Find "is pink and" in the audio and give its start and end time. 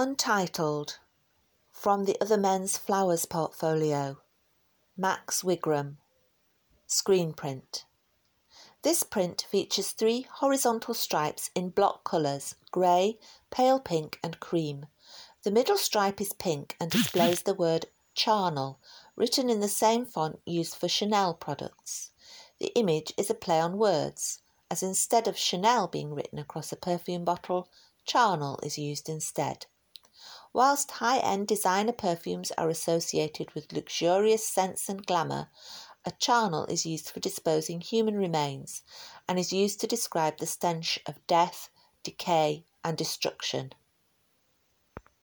16.20-16.92